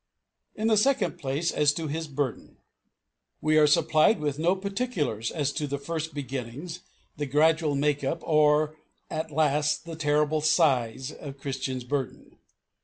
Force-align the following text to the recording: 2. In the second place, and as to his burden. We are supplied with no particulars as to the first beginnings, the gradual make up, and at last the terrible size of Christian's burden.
2. 0.55 0.63
In 0.63 0.67
the 0.67 0.77
second 0.77 1.19
place, 1.19 1.51
and 1.51 1.61
as 1.61 1.71
to 1.73 1.85
his 1.87 2.07
burden. 2.07 2.57
We 3.39 3.59
are 3.59 3.67
supplied 3.67 4.19
with 4.19 4.39
no 4.39 4.55
particulars 4.55 5.29
as 5.29 5.51
to 5.51 5.67
the 5.67 5.77
first 5.77 6.15
beginnings, 6.15 6.79
the 7.17 7.27
gradual 7.27 7.75
make 7.75 8.03
up, 8.03 8.23
and 8.27 8.69
at 9.11 9.29
last 9.29 9.85
the 9.85 9.95
terrible 9.95 10.41
size 10.41 11.11
of 11.11 11.37
Christian's 11.37 11.83
burden. 11.83 12.35